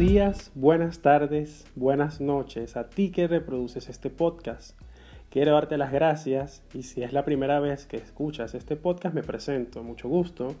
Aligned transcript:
Días, 0.00 0.50
buenas 0.54 1.00
tardes, 1.00 1.66
buenas 1.76 2.22
noches 2.22 2.78
a 2.78 2.88
ti 2.88 3.10
que 3.10 3.28
reproduces 3.28 3.90
este 3.90 4.08
podcast. 4.08 4.74
Quiero 5.28 5.52
darte 5.52 5.76
las 5.76 5.92
gracias 5.92 6.64
y 6.72 6.84
si 6.84 7.02
es 7.02 7.12
la 7.12 7.26
primera 7.26 7.60
vez 7.60 7.84
que 7.84 7.98
escuchas 7.98 8.54
este 8.54 8.76
podcast 8.76 9.14
me 9.14 9.22
presento, 9.22 9.82
mucho 9.82 10.08
gusto. 10.08 10.54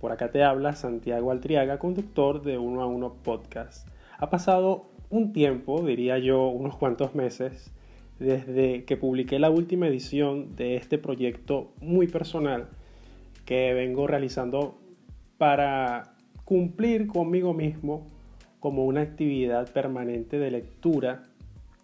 Por 0.00 0.12
acá 0.12 0.30
te 0.30 0.42
habla 0.42 0.74
Santiago 0.76 1.30
Altriaga, 1.30 1.78
conductor 1.78 2.40
de 2.42 2.56
Uno 2.56 2.80
a 2.80 2.86
Uno 2.86 3.16
Podcast. 3.22 3.86
Ha 4.16 4.30
pasado 4.30 4.86
un 5.10 5.34
tiempo, 5.34 5.84
diría 5.84 6.16
yo 6.16 6.48
unos 6.48 6.78
cuantos 6.78 7.14
meses, 7.14 7.74
desde 8.18 8.86
que 8.86 8.96
publiqué 8.96 9.38
la 9.38 9.50
última 9.50 9.88
edición 9.88 10.56
de 10.56 10.76
este 10.76 10.96
proyecto 10.96 11.74
muy 11.82 12.06
personal 12.06 12.70
que 13.44 13.74
vengo 13.74 14.06
realizando 14.06 14.78
para 15.36 16.14
cumplir 16.46 17.08
conmigo 17.08 17.52
mismo 17.52 18.15
como 18.66 18.84
una 18.84 19.02
actividad 19.02 19.72
permanente 19.72 20.40
de 20.40 20.50
lectura 20.50 21.22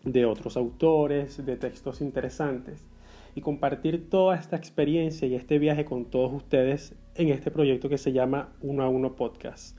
de 0.03 0.27
otros 0.27 0.57
autores, 0.57 1.47
de 1.47 1.57
textos 1.57 2.01
interesantes 2.01 2.85
y 3.37 3.41
compartir 3.41 4.11
toda 4.11 4.35
esta 4.35 4.57
experiencia 4.57 5.29
y 5.29 5.37
este 5.37 5.61
viaje 5.61 5.85
con 5.85 6.07
todos 6.07 6.33
ustedes 6.33 6.97
en 7.15 7.29
este 7.29 7.53
proyecto 7.53 7.89
que 7.89 7.99
se 7.99 8.11
llama 8.11 8.49
Uno 8.63 8.83
a 8.83 8.89
Uno 8.89 9.15
Podcast. 9.15 9.79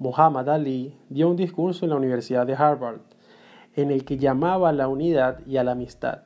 Muhammad 0.00 0.48
Ali 0.48 0.98
dio 1.08 1.30
un 1.30 1.36
discurso 1.36 1.84
en 1.84 1.90
la 1.90 1.98
Universidad 1.98 2.48
de 2.48 2.54
Harvard 2.54 3.02
en 3.76 3.92
el 3.92 4.04
que 4.04 4.18
llamaba 4.18 4.70
a 4.70 4.72
la 4.72 4.88
unidad 4.88 5.38
y 5.46 5.58
a 5.58 5.62
la 5.62 5.70
amistad. 5.70 6.22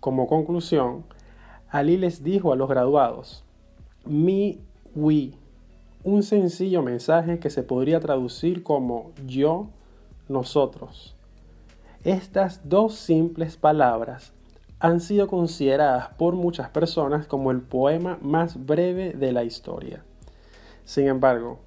Como 0.00 0.26
conclusión, 0.26 1.04
Ali 1.68 1.96
les 1.96 2.24
dijo 2.24 2.52
a 2.52 2.56
los 2.56 2.68
graduados, 2.68 3.44
mi, 4.04 4.58
we, 4.96 5.34
un 6.02 6.22
sencillo 6.22 6.82
mensaje 6.82 7.38
que 7.38 7.50
se 7.50 7.62
podría 7.62 8.00
traducir 8.00 8.62
como 8.62 9.12
yo, 9.26 9.68
nosotros. 10.28 11.14
Estas 12.04 12.68
dos 12.68 12.94
simples 12.94 13.56
palabras 13.56 14.32
han 14.78 15.00
sido 15.00 15.26
consideradas 15.26 16.08
por 16.16 16.34
muchas 16.34 16.70
personas 16.70 17.26
como 17.26 17.50
el 17.50 17.60
poema 17.60 18.18
más 18.22 18.64
breve 18.64 19.12
de 19.12 19.32
la 19.32 19.44
historia. 19.44 20.02
Sin 20.84 21.06
embargo, 21.06 21.58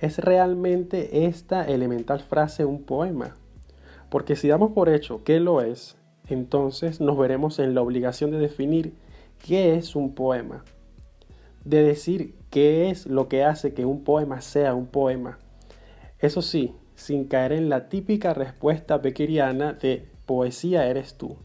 ¿es 0.00 0.18
realmente 0.18 1.26
esta 1.26 1.64
elemental 1.64 2.20
frase 2.20 2.64
un 2.64 2.84
poema? 2.84 3.34
Porque 4.08 4.36
si 4.36 4.46
damos 4.46 4.70
por 4.70 4.88
hecho 4.88 5.24
que 5.24 5.40
lo 5.40 5.60
es, 5.60 5.96
entonces 6.28 7.00
nos 7.00 7.18
veremos 7.18 7.58
en 7.58 7.74
la 7.74 7.82
obligación 7.82 8.30
de 8.30 8.38
definir 8.38 8.94
qué 9.44 9.74
es 9.74 9.96
un 9.96 10.14
poema, 10.14 10.64
de 11.64 11.82
decir 11.82 12.35
qué 12.50 12.90
es 12.90 13.06
lo 13.06 13.28
que 13.28 13.44
hace 13.44 13.74
que 13.74 13.84
un 13.84 14.04
poema 14.04 14.40
sea 14.40 14.74
un 14.74 14.86
poema. 14.86 15.38
Eso 16.18 16.42
sí, 16.42 16.74
sin 16.94 17.24
caer 17.24 17.52
en 17.52 17.68
la 17.68 17.88
típica 17.88 18.34
respuesta 18.34 18.98
beckeriana 18.98 19.74
de 19.74 20.08
poesía 20.24 20.86
eres 20.86 21.14
tú. 21.14 21.36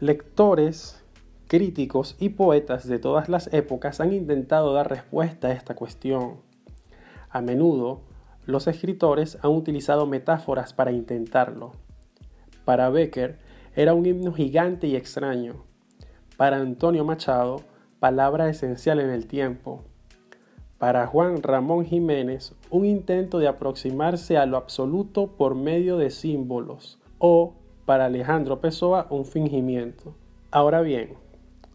Lectores, 0.00 1.02
críticos 1.46 2.16
y 2.18 2.30
poetas 2.30 2.88
de 2.88 2.98
todas 2.98 3.28
las 3.28 3.52
épocas 3.52 4.00
han 4.00 4.12
intentado 4.12 4.72
dar 4.72 4.90
respuesta 4.90 5.48
a 5.48 5.52
esta 5.52 5.74
cuestión. 5.74 6.40
A 7.30 7.40
menudo, 7.40 8.00
los 8.44 8.66
escritores 8.66 9.38
han 9.42 9.52
utilizado 9.52 10.06
metáforas 10.06 10.72
para 10.72 10.90
intentarlo. 10.90 11.72
Para 12.64 12.90
Becker 12.90 13.38
era 13.76 13.94
un 13.94 14.04
himno 14.04 14.32
gigante 14.32 14.88
y 14.88 14.96
extraño. 14.96 15.64
Para 16.36 16.56
Antonio 16.56 17.04
Machado, 17.04 17.62
palabra 18.00 18.48
esencial 18.48 18.98
en 18.98 19.10
el 19.10 19.26
tiempo. 19.26 19.84
Para 20.82 21.06
Juan 21.06 21.44
Ramón 21.44 21.84
Jiménez, 21.84 22.56
un 22.68 22.84
intento 22.84 23.38
de 23.38 23.46
aproximarse 23.46 24.36
a 24.36 24.46
lo 24.46 24.56
absoluto 24.56 25.28
por 25.28 25.54
medio 25.54 25.96
de 25.96 26.10
símbolos. 26.10 26.98
O, 27.20 27.54
para 27.86 28.06
Alejandro 28.06 28.60
Pessoa, 28.60 29.06
un 29.08 29.24
fingimiento. 29.24 30.16
Ahora 30.50 30.80
bien, 30.80 31.10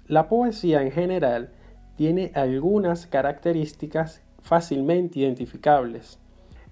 la 0.07 0.28
poesía 0.28 0.81
en 0.81 0.91
general 0.91 1.53
tiene 1.96 2.34
algunas 2.35 3.07
características 3.07 4.22
fácilmente 4.41 5.19
identificables. 5.19 6.19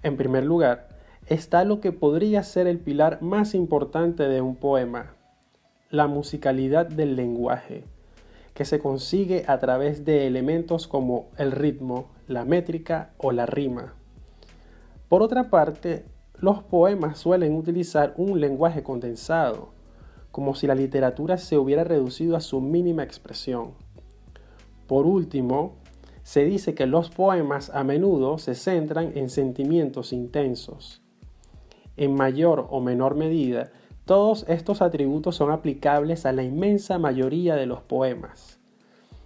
En 0.02 0.18
primer 0.18 0.44
lugar, 0.44 0.88
está 1.28 1.64
lo 1.64 1.80
que 1.80 1.92
podría 1.92 2.42
ser 2.42 2.66
el 2.66 2.78
pilar 2.78 3.22
más 3.22 3.54
importante 3.54 4.24
de 4.24 4.42
un 4.42 4.56
poema, 4.56 5.14
la 5.88 6.06
musicalidad 6.06 6.84
del 6.84 7.16
lenguaje 7.16 7.84
que 8.56 8.64
se 8.64 8.78
consigue 8.78 9.44
a 9.46 9.58
través 9.58 10.06
de 10.06 10.26
elementos 10.26 10.88
como 10.88 11.28
el 11.36 11.52
ritmo, 11.52 12.06
la 12.26 12.46
métrica 12.46 13.12
o 13.18 13.30
la 13.30 13.44
rima. 13.44 13.94
Por 15.10 15.22
otra 15.22 15.50
parte, 15.50 16.06
los 16.38 16.62
poemas 16.62 17.18
suelen 17.18 17.54
utilizar 17.54 18.14
un 18.16 18.40
lenguaje 18.40 18.82
condensado, 18.82 19.68
como 20.32 20.54
si 20.54 20.66
la 20.66 20.74
literatura 20.74 21.36
se 21.36 21.58
hubiera 21.58 21.84
reducido 21.84 22.34
a 22.34 22.40
su 22.40 22.62
mínima 22.62 23.02
expresión. 23.02 23.74
Por 24.86 25.04
último, 25.04 25.76
se 26.22 26.46
dice 26.46 26.74
que 26.74 26.86
los 26.86 27.10
poemas 27.10 27.68
a 27.74 27.84
menudo 27.84 28.38
se 28.38 28.54
centran 28.54 29.12
en 29.18 29.28
sentimientos 29.28 30.14
intensos. 30.14 31.02
En 31.98 32.14
mayor 32.14 32.68
o 32.70 32.80
menor 32.80 33.16
medida, 33.16 33.70
todos 34.06 34.46
estos 34.48 34.82
atributos 34.82 35.34
son 35.34 35.50
aplicables 35.50 36.26
a 36.26 36.32
la 36.32 36.44
inmensa 36.44 36.96
mayoría 36.96 37.56
de 37.56 37.66
los 37.66 37.82
poemas, 37.82 38.60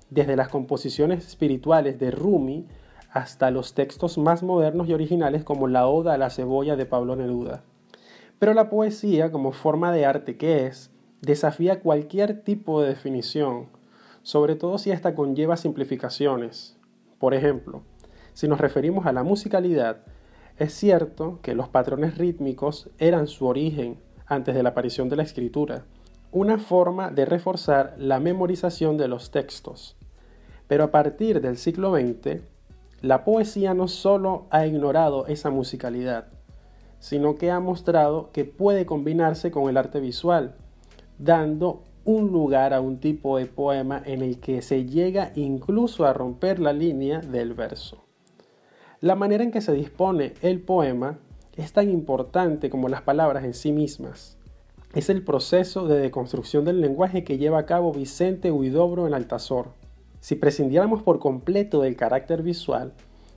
desde 0.09 0.37
las 0.37 0.49
composiciones 0.49 1.27
espirituales 1.27 1.99
de 1.99 2.11
Rumi 2.11 2.67
hasta 3.13 3.51
los 3.51 3.75
textos 3.75 4.17
más 4.17 4.43
modernos 4.43 4.89
y 4.89 4.95
originales 4.95 5.45
como 5.45 5.69
la 5.69 5.87
Oda 5.87 6.15
a 6.15 6.19
la 6.19 6.31
cebolla 6.31 6.77
de 6.77 6.87
Pablo 6.87 7.15
Neruda. 7.15 7.63
Pero 8.39 8.55
la 8.55 8.71
poesía, 8.71 9.31
como 9.31 9.53
forma 9.53 9.93
de 9.93 10.07
arte 10.07 10.39
que 10.39 10.67
es, 10.67 10.91
desafía 11.21 11.81
cualquier 11.81 12.43
tipo 12.43 12.81
de 12.81 12.89
definición, 12.89 13.67
sobre 14.23 14.57
todo 14.57 14.79
si 14.79 14.93
ésta 14.93 15.15
conlleva 15.15 15.59
simplificaciones. 15.59 16.79
Por 17.19 17.35
ejemplo, 17.35 17.83
si 18.33 18.49
nos 18.49 18.63
referimos 18.63 19.05
a 19.05 19.13
la 19.13 19.25
musicalidad, 19.25 19.99
es 20.57 20.73
cierto 20.73 21.39
que 21.43 21.55
los 21.55 21.69
patrones 21.69 22.17
rítmicos 22.17 22.89
eran 22.99 23.27
su 23.27 23.47
origen, 23.47 23.99
antes 24.31 24.55
de 24.55 24.63
la 24.63 24.71
aparición 24.71 25.11
de 25.11 25.17
la 25.17 25.25
escritura, 25.25 25.85
una 26.33 26.59
forma 26.59 27.11
de 27.11 27.27
reforzar 27.27 27.95
la 27.99 28.21
memorización 28.21 28.97
de 28.97 29.09
los 29.09 29.31
textos. 29.31 29.97
Pero 30.69 30.85
a 30.85 30.91
partir 30.93 31.41
del 31.41 31.59
siglo 31.59 31.93
XX, 31.95 32.41
la 33.03 33.25
poesía 33.25 33.75
no 33.75 33.89
solo 33.89 34.47
ha 34.51 34.67
ignorado 34.67 35.27
esa 35.27 35.51
musicalidad, 35.51 36.29
sino 37.01 37.35
que 37.35 37.51
ha 37.51 37.59
mostrado 37.59 38.31
que 38.33 38.45
puede 38.45 38.87
combinarse 38.87 39.51
con 39.51 39.69
el 39.69 39.77
arte 39.77 39.99
visual, 39.99 40.55
dando 41.19 41.83
un 42.05 42.29
lugar 42.29 42.73
a 42.73 42.81
un 42.81 43.01
tipo 43.01 43.37
de 43.37 43.47
poema 43.47 44.01
en 44.05 44.23
el 44.23 44.39
que 44.39 44.63
se 44.63 44.87
llega 44.87 45.33
incluso 45.35 46.05
a 46.05 46.13
romper 46.13 46.61
la 46.61 46.73
línea 46.73 47.21
del 47.21 47.55
verso. 47.55 48.05
La 49.01 49.17
manera 49.17 49.43
en 49.43 49.51
que 49.51 49.61
se 49.61 49.73
dispone 49.73 50.35
el 50.43 50.61
poema 50.61 51.19
es 51.61 51.73
tan 51.73 51.91
importante 51.91 52.71
como 52.71 52.89
las 52.89 53.03
palabras 53.03 53.45
en 53.45 53.55
sí 53.55 53.73
mismas. 53.73 54.39
Es 54.95 55.11
el 55.11 55.23
proceso 55.23 55.87
de 55.87 56.01
deconstrucción 56.01 56.65
del 56.65 56.81
lenguaje 56.81 57.23
que 57.23 57.39
lleva 57.39 57.59
a 57.59 57.67
cabo 57.67 57.93
Vicente 57.93 58.51
Huidobro 58.51 59.07
en 59.07 59.15
Altazor. 59.15 59.69
Si 60.21 60.35
prescindiéramos 60.35 61.03
por 61.03 61.19
completo 61.19 61.83
del 61.83 61.97
carácter 61.97 62.43
visual, 62.43 62.93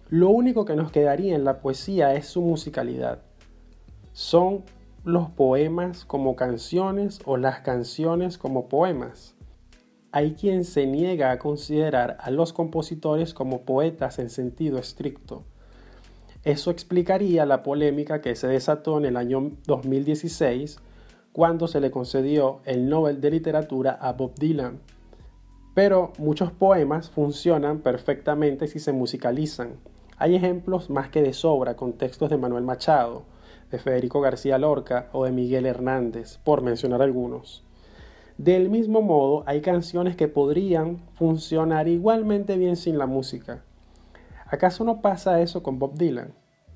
lo 0.10 0.30
único 0.30 0.66
que 0.66 0.76
nos 0.76 0.92
quedaría 0.92 1.36
en 1.36 1.44
la 1.44 1.60
poesía 1.60 2.16
es 2.16 2.26
su 2.28 2.42
musicalidad. 2.42 3.20
Son 4.14 4.64
los 5.04 5.30
poemas 5.30 6.06
como 6.06 6.36
canciones 6.36 7.20
o 7.26 7.38
las 7.38 7.60
canciones 7.60 8.38
como 8.38 8.70
poemas. 8.70 9.36
Hay 10.12 10.34
quien 10.34 10.64
se 10.64 10.86
niega 10.88 11.32
a 11.32 11.40
considerar 11.40 12.18
a 12.20 12.32
los 12.32 12.54
compositores 12.54 13.34
como 13.34 13.62
poetas 13.62 14.18
en 14.20 14.30
sentido 14.30 14.78
estricto. 14.78 15.44
Eso 16.44 16.72
explicaría 16.72 17.46
la 17.46 17.64
polémica 17.64 18.20
que 18.20 18.36
se 18.36 18.48
desató 18.48 18.98
en 18.98 19.06
el 19.06 19.16
año 19.16 19.52
2016 19.66 20.78
cuando 21.32 21.70
se 21.70 21.80
le 21.80 21.90
concedió 21.90 22.60
el 22.66 22.90
Nobel 22.90 23.22
de 23.22 23.32
Literatura 23.32 23.92
a 23.94 24.12
Bob 24.12 24.36
Dylan. 24.36 24.80
Pero 25.74 26.12
muchos 26.18 26.52
poemas 26.52 27.10
funcionan 27.10 27.80
perfectamente 27.80 28.68
si 28.68 28.80
se 28.80 28.92
musicalizan. 28.92 29.78
Hay 30.18 30.36
ejemplos 30.36 30.90
más 30.90 31.10
que 31.10 31.22
de 31.22 31.32
sobra 31.32 31.76
con 31.78 31.94
textos 31.94 32.30
de 32.30 32.38
Manuel 32.38 32.66
Machado, 32.66 33.24
de 33.72 33.80
Federico 33.80 34.20
García 34.20 34.58
Lorca 34.58 35.10
o 35.14 35.24
de 35.24 35.32
Miguel 35.32 35.66
Hernández, 35.66 36.40
por 36.44 36.62
mencionar 36.62 37.02
algunos. 37.02 37.64
Del 38.38 38.70
mismo 38.70 39.02
modo, 39.02 39.44
hay 39.46 39.62
canciones 39.62 40.18
que 40.18 40.28
podrían 40.28 40.98
funcionar 41.14 41.88
igualmente 41.88 42.58
bien 42.58 42.76
sin 42.76 42.98
la 42.98 43.06
música. 43.06 43.64
¿Acaso 44.48 44.84
no 44.84 45.02
pasa 45.02 45.42
eso 45.42 45.64
con 45.64 45.80
Bob 45.80 45.98
Dylan? 45.98 46.34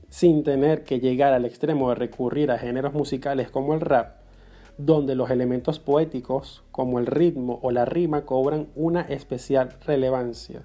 Sin 0.10 0.44
tener 0.44 0.84
que 0.84 1.00
llegar 1.00 1.34
al 1.34 1.46
extremo 1.46 1.90
de 1.90 1.96
recurrir 1.96 2.52
a 2.52 2.58
géneros 2.58 2.94
musicales 2.94 3.50
como 3.50 3.74
el 3.74 3.82
rap, 3.82 4.18
donde 4.78 5.16
los 5.16 5.30
elementos 5.30 5.80
poéticos 5.80 6.64
como 6.72 7.00
el 7.00 7.06
ritmo 7.06 7.60
o 7.62 7.72
la 7.72 7.86
rima 7.86 8.26
cobran 8.26 8.68
una 8.76 9.02
especial 9.02 9.76
relevancia. 9.86 10.62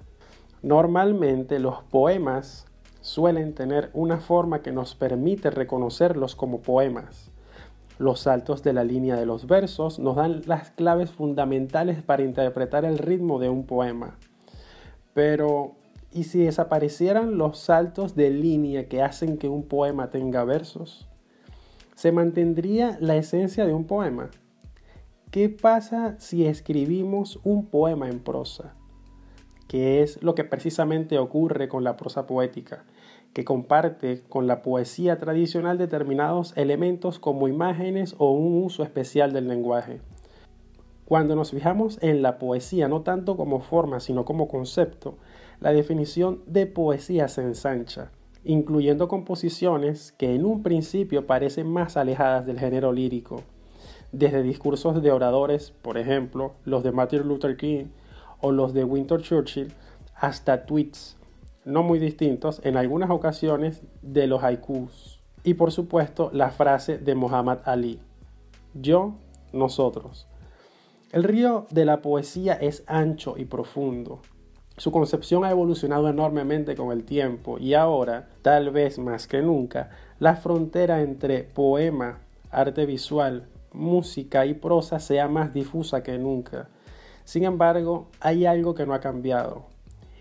Normalmente 0.61 1.59
los 1.59 1.83
poemas 1.83 2.67
suelen 3.01 3.53
tener 3.53 3.89
una 3.93 4.19
forma 4.19 4.61
que 4.61 4.71
nos 4.71 4.95
permite 4.95 5.49
reconocerlos 5.49 6.35
como 6.35 6.61
poemas. 6.61 7.31
Los 7.99 8.21
saltos 8.21 8.63
de 8.63 8.73
la 8.73 8.83
línea 8.83 9.17
de 9.17 9.25
los 9.25 9.45
versos 9.45 9.99
nos 9.99 10.15
dan 10.15 10.41
las 10.45 10.71
claves 10.71 11.11
fundamentales 11.11 12.01
para 12.01 12.23
interpretar 12.23 12.85
el 12.85 12.97
ritmo 12.97 13.39
de 13.39 13.49
un 13.49 13.65
poema. 13.65 14.17
Pero, 15.13 15.75
¿y 16.13 16.23
si 16.23 16.43
desaparecieran 16.43 17.37
los 17.37 17.57
saltos 17.57 18.15
de 18.15 18.29
línea 18.29 18.87
que 18.87 19.01
hacen 19.01 19.37
que 19.37 19.49
un 19.49 19.63
poema 19.63 20.09
tenga 20.09 20.43
versos? 20.43 21.09
¿Se 21.95 22.11
mantendría 22.11 22.97
la 22.99 23.15
esencia 23.15 23.65
de 23.65 23.73
un 23.73 23.85
poema? 23.85 24.31
¿Qué 25.31 25.49
pasa 25.49 26.15
si 26.19 26.45
escribimos 26.45 27.39
un 27.43 27.65
poema 27.65 28.09
en 28.09 28.19
prosa? 28.19 28.75
que 29.73 30.03
es 30.03 30.21
lo 30.21 30.35
que 30.35 30.43
precisamente 30.43 31.17
ocurre 31.17 31.67
con 31.67 31.83
la 31.83 31.97
prosa 31.97 32.27
poética, 32.27 32.83
que 33.33 33.43
comparte 33.43 34.21
con 34.29 34.45
la 34.45 34.61
poesía 34.61 35.17
tradicional 35.17 35.79
determinados 35.79 36.55
elementos 36.55 37.17
como 37.17 37.47
imágenes 37.47 38.13
o 38.19 38.31
un 38.33 38.63
uso 38.63 38.83
especial 38.83 39.33
del 39.33 39.47
lenguaje. 39.47 39.99
Cuando 41.05 41.35
nos 41.35 41.49
fijamos 41.49 41.97
en 42.03 42.21
la 42.21 42.37
poesía 42.37 42.87
no 42.87 43.01
tanto 43.01 43.35
como 43.35 43.61
forma 43.61 43.99
sino 43.99 44.25
como 44.25 44.47
concepto, 44.47 45.17
la 45.59 45.71
definición 45.71 46.41
de 46.45 46.65
poesía 46.65 47.27
se 47.27 47.41
ensancha, 47.41 48.11
incluyendo 48.43 49.07
composiciones 49.07 50.11
que 50.13 50.35
en 50.35 50.45
un 50.45 50.63
principio 50.63 51.25
parecen 51.25 51.67
más 51.67 51.97
alejadas 51.97 52.45
del 52.45 52.59
género 52.59 52.91
lírico, 52.91 53.41
desde 54.11 54.43
discursos 54.43 55.01
de 55.01 55.11
oradores, 55.11 55.71
por 55.81 55.97
ejemplo, 55.97 56.53
los 56.65 56.83
de 56.83 56.91
Martin 56.91 57.21
Luther 57.21 57.57
King, 57.57 57.85
o 58.41 58.51
los 58.51 58.73
de 58.73 58.83
Winter 58.83 59.21
Churchill 59.21 59.73
hasta 60.15 60.65
tweets 60.65 61.17
no 61.65 61.83
muy 61.83 61.99
distintos 61.99 62.61
en 62.63 62.77
algunas 62.77 63.09
ocasiones 63.09 63.83
de 64.01 64.27
los 64.27 64.43
haikus. 64.43 65.21
Y 65.43 65.55
por 65.55 65.71
supuesto 65.71 66.29
la 66.33 66.51
frase 66.51 66.97
de 66.97 67.15
Muhammad 67.15 67.59
Ali, 67.65 67.99
yo, 68.73 69.15
nosotros. 69.51 70.27
El 71.11 71.23
río 71.23 71.67
de 71.69 71.85
la 71.85 72.01
poesía 72.01 72.53
es 72.53 72.83
ancho 72.87 73.35
y 73.37 73.45
profundo. 73.45 74.21
Su 74.77 74.91
concepción 74.91 75.45
ha 75.45 75.51
evolucionado 75.51 76.09
enormemente 76.09 76.75
con 76.75 76.91
el 76.91 77.03
tiempo 77.03 77.59
y 77.59 77.75
ahora, 77.75 78.27
tal 78.41 78.71
vez 78.71 78.97
más 78.97 79.27
que 79.27 79.41
nunca, 79.41 79.91
la 80.19 80.35
frontera 80.35 81.01
entre 81.01 81.43
poema, 81.43 82.19
arte 82.49 82.87
visual, 82.87 83.47
música 83.71 84.45
y 84.47 84.55
prosa 84.55 84.99
sea 84.99 85.27
más 85.27 85.53
difusa 85.53 86.01
que 86.01 86.17
nunca. 86.17 86.69
Sin 87.23 87.43
embargo, 87.43 88.07
hay 88.19 88.45
algo 88.45 88.73
que 88.73 88.85
no 88.85 88.95
ha 88.95 88.99
cambiado. 88.99 89.65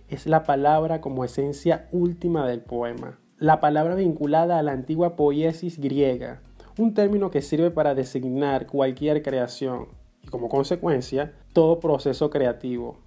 Es 0.08 0.26
la 0.26 0.44
palabra 0.44 1.00
como 1.00 1.24
esencia 1.24 1.88
última 1.90 2.46
del 2.46 2.60
poema. 2.60 3.18
La 3.38 3.58
palabra 3.58 3.94
vinculada 3.94 4.58
a 4.58 4.62
la 4.62 4.72
antigua 4.72 5.16
poiesis 5.16 5.80
griega, 5.80 6.42
un 6.78 6.92
término 6.92 7.30
que 7.30 7.40
sirve 7.40 7.70
para 7.70 7.94
designar 7.94 8.66
cualquier 8.66 9.22
creación 9.22 9.88
y 10.22 10.28
como 10.28 10.48
consecuencia 10.48 11.32
todo 11.54 11.80
proceso 11.80 12.28
creativo. 12.30 12.98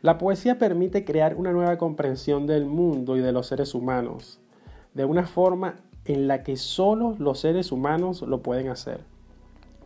La 0.00 0.18
poesía 0.18 0.58
permite 0.58 1.04
crear 1.04 1.34
una 1.34 1.52
nueva 1.52 1.76
comprensión 1.76 2.46
del 2.46 2.66
mundo 2.66 3.16
y 3.16 3.20
de 3.20 3.32
los 3.32 3.48
seres 3.48 3.74
humanos, 3.74 4.40
de 4.94 5.04
una 5.04 5.26
forma 5.26 5.76
en 6.04 6.28
la 6.28 6.42
que 6.42 6.56
solo 6.56 7.14
los 7.18 7.40
seres 7.40 7.72
humanos 7.72 8.22
lo 8.22 8.42
pueden 8.42 8.68
hacer, 8.68 9.00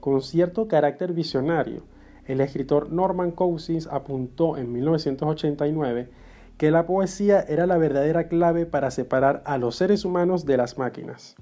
con 0.02 0.20
cierto 0.20 0.66
carácter 0.66 1.12
visionario, 1.12 1.84
el 2.26 2.40
escritor 2.40 2.92
Norman 2.92 3.30
Cousins 3.30 3.86
apuntó 3.86 4.56
en 4.56 4.72
1989 4.72 6.10
que 6.56 6.70
la 6.72 6.86
poesía 6.86 7.40
era 7.40 7.66
la 7.66 7.78
verdadera 7.78 8.26
clave 8.26 8.66
para 8.66 8.90
separar 8.90 9.42
a 9.46 9.58
los 9.58 9.76
seres 9.76 10.04
humanos 10.04 10.44
de 10.44 10.56
las 10.56 10.76
máquinas. 10.76 11.36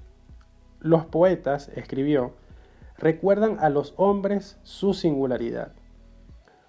Los 0.79 1.05
poetas, 1.05 1.69
escribió, 1.75 2.33
recuerdan 2.99 3.57
a 3.59 3.69
los 3.69 3.95
hombres 3.97 4.59
su 4.61 4.93
singularidad. 4.93 5.73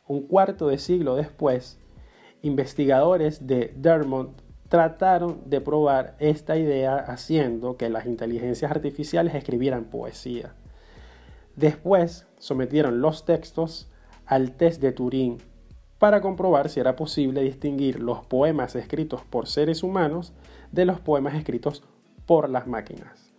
Un 0.06 0.26
cuarto 0.26 0.69
de 0.69 0.78
siglo 0.78 1.14
después, 1.14 1.78
investigadores 2.43 3.47
de 3.47 3.73
Dermont 3.77 4.41
trataron 4.69 5.43
de 5.47 5.61
probar 5.61 6.17
esta 6.19 6.56
idea 6.56 6.97
haciendo 6.97 7.77
que 7.77 7.91
las 7.91 8.06
inteligencias 8.06 8.71
artificiales 8.71 9.35
escribieran 9.35 9.85
poesía. 9.85 10.55
Después 11.56 12.27
sometieron 12.39 13.01
los 13.01 13.25
textos 13.25 13.91
al 14.27 14.53
test 14.53 14.81
de 14.81 14.93
Turing 14.93 15.39
para 15.99 16.20
comprobar 16.20 16.69
si 16.69 16.81
era 16.81 16.96
posible 16.96 17.43
distinguir 17.43 18.01
los 18.01 18.25
poemas 18.25 18.75
escritos 18.75 19.22
por 19.22 19.46
seres 19.46 19.82
humanos 19.82 20.32
de 20.72 20.84
los 20.84 21.01
poemas 21.01 21.34
escritos 21.34 21.84
por 22.27 22.49
las 22.49 22.67
máquinas. 22.67 23.31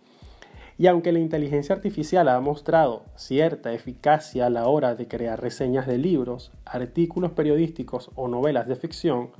Y 0.76 0.88
aunque 0.88 1.12
la 1.12 1.20
inteligencia 1.20 1.74
artificial 1.74 2.28
ha 2.28 2.40
mostrado 2.40 3.04
cierta 3.14 3.72
eficacia 3.72 4.46
a 4.46 4.50
la 4.50 4.66
hora 4.66 4.96
de 4.96 5.06
crear 5.06 5.40
reseñas 5.40 5.86
de 5.86 5.98
libros, 5.98 6.50
artículos 6.64 7.32
periodísticos 7.32 8.10
o 8.16 8.26
novelas 8.26 8.66
de 8.66 8.74
ficción, 8.74 9.30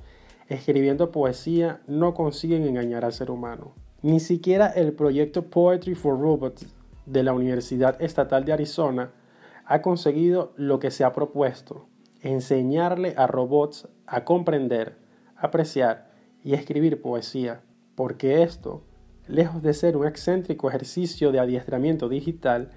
escribiendo 0.49 1.11
poesía 1.11 1.81
no 1.87 2.15
consiguen 2.15 2.65
engañar 2.65 3.05
al 3.05 3.13
ser 3.13 3.31
humano. 3.31 3.73
Ni 4.03 4.21
siquiera 4.21 4.69
el 4.69 4.93
proyecto 4.93 5.47
Poetry 5.47 5.95
for 5.95 6.21
Robots 6.21 6.67
de 7.07 7.23
la 7.23 7.33
Universidad 7.33 8.01
Estatal 8.01 8.45
de 8.45 8.53
Arizona 8.53 9.11
ha 9.67 9.83
conseguido 9.83 10.53
lo 10.57 10.79
que 10.79 10.91
se 10.91 11.05
ha 11.05 11.13
propuesto, 11.13 11.87
enseñarle 12.21 13.15
a 13.17 13.27
robots 13.27 13.89
a 14.07 14.25
comprender, 14.25 14.97
apreciar 15.37 16.11
y 16.43 16.55
escribir 16.55 17.01
poesía, 17.01 17.63
porque 17.95 18.43
esto, 18.43 18.83
lejos 19.27 19.63
de 19.63 19.75
ser 19.75 19.97
un 19.97 20.07
excéntrico 20.07 20.69
ejercicio 20.69 21.33
de 21.33 21.41
adiestramiento 21.41 22.09
digital, 22.09 22.71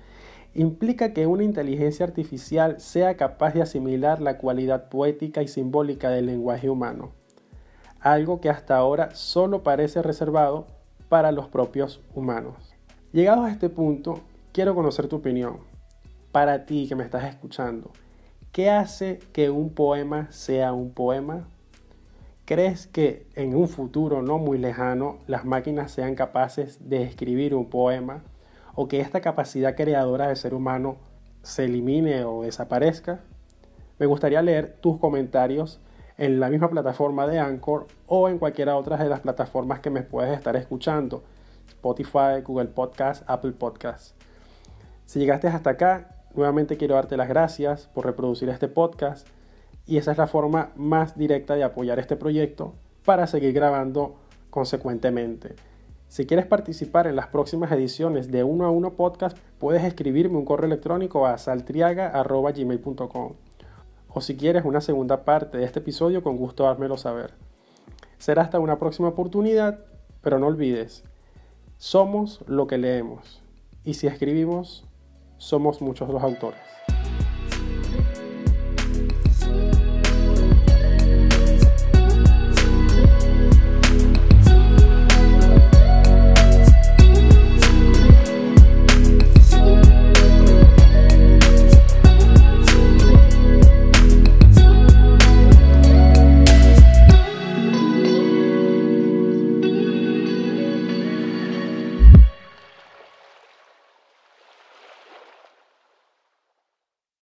implica 0.54 1.14
que 1.14 1.28
una 1.28 1.44
inteligencia 1.44 2.06
artificial 2.06 2.80
sea 2.80 3.16
capaz 3.16 3.54
de 3.54 3.62
asimilar 3.62 4.22
la 4.22 4.38
cualidad 4.38 4.90
poética 4.90 5.44
y 5.44 5.48
simbólica 5.48 6.10
del 6.10 6.26
lenguaje 6.26 6.70
humano, 6.70 7.12
algo 8.00 8.42
que 8.42 8.50
hasta 8.50 8.76
ahora 8.76 9.14
solo 9.14 9.64
parece 9.64 10.02
reservado 10.02 10.68
para 11.10 11.32
los 11.32 11.48
propios 11.48 12.02
humanos. 12.16 12.76
Llegados 13.14 13.46
a 13.46 13.52
este 13.52 13.70
punto, 13.70 14.22
quiero 14.52 14.74
conocer 14.74 15.08
tu 15.08 15.18
opinión 15.18 15.60
para 16.32 16.66
ti 16.66 16.88
que 16.88 16.96
me 16.96 17.04
estás 17.04 17.24
escuchando, 17.26 17.92
¿qué 18.52 18.70
hace 18.70 19.20
que 19.34 19.50
un 19.50 19.70
poema 19.70 20.32
sea 20.32 20.74
un 20.74 20.92
poema? 20.92 21.48
¿Crees 22.48 22.88
que 22.88 23.28
en 23.36 23.54
un 23.58 23.68
futuro 23.68 24.22
no 24.22 24.38
muy 24.38 24.58
lejano 24.58 25.18
las 25.28 25.44
máquinas 25.44 25.92
sean 25.92 26.16
capaces 26.16 26.90
de 26.90 27.04
escribir 27.04 27.54
un 27.54 27.70
poema 27.70 28.24
o 28.74 28.88
que 28.88 29.02
esta 29.02 29.20
capacidad 29.20 29.76
creadora 29.76 30.28
del 30.28 30.38
ser 30.38 30.54
humano 30.54 30.96
se 31.42 31.66
elimine 31.66 32.24
o 32.24 32.44
desaparezca? 32.44 33.20
Me 34.00 34.06
gustaría 34.06 34.42
leer 34.42 34.78
tus 34.80 34.98
comentarios 34.98 35.82
en 36.18 36.40
la 36.40 36.50
misma 36.50 36.70
plataforma 36.70 37.28
de 37.28 37.38
Anchor 37.38 37.88
o 38.06 38.30
en 38.30 38.40
cualquiera 38.40 38.78
otra 38.78 38.96
de 38.96 39.10
las 39.10 39.20
plataformas 39.20 39.82
que 39.82 39.90
me 39.90 40.04
puedes 40.04 40.34
estar 40.34 40.56
escuchando. 40.56 41.26
Spotify, 41.68 42.40
Google 42.46 42.70
Podcast, 42.70 43.24
Apple 43.28 43.52
Podcast. 43.52 44.16
Si 45.06 45.20
llegaste 45.20 45.50
hasta 45.50 45.72
acá, 45.72 46.18
Nuevamente 46.38 46.78
quiero 46.78 46.94
darte 46.94 47.18
las 47.18 47.30
gracias 47.30 47.88
por 47.96 48.06
reproducir 48.06 48.48
este 48.50 48.68
podcast 48.68 49.28
y 49.88 49.98
esa 49.98 50.12
es 50.12 50.18
la 50.18 50.28
forma 50.28 50.72
más 50.76 51.18
directa 51.18 51.56
de 51.56 51.64
apoyar 51.64 51.98
este 51.98 52.18
proyecto 52.18 52.74
para 53.06 53.26
seguir 53.26 53.54
grabando 53.54 54.18
consecuentemente. 54.50 55.56
Si 56.10 56.26
quieres 56.26 56.46
participar 56.46 57.08
en 57.08 57.16
las 57.16 57.28
próximas 57.28 57.72
ediciones 57.72 58.32
de 58.32 58.44
Uno 58.44 58.66
a 58.66 58.72
Uno 58.72 58.94
Podcast, 58.94 59.38
puedes 59.60 59.84
escribirme 59.84 60.38
un 60.38 60.46
correo 60.46 60.68
electrónico 60.68 61.26
a 61.26 61.38
saltriaga.gmail.com. 61.38 63.34
O 64.14 64.22
si 64.22 64.36
quieres 64.38 64.66
una 64.66 64.82
segunda 64.82 65.24
parte 65.26 65.58
de 65.58 65.66
este 65.66 65.80
episodio, 65.80 66.24
con 66.24 66.38
gusto 66.38 66.64
dármelo 66.64 66.98
saber. 66.98 67.34
Será 68.18 68.42
hasta 68.42 68.60
una 68.60 68.80
próxima 68.80 69.10
oportunidad, 69.10 69.80
pero 70.22 70.40
no 70.40 70.48
olvides, 70.48 71.04
somos 71.78 72.44
lo 72.48 72.68
que 72.68 72.78
leemos. 72.78 73.42
Y 73.84 73.94
si 73.94 74.08
escribimos, 74.08 74.86
somos 75.38 75.82
muchos 75.82 76.10
los 76.10 76.24
autores. 76.24 76.77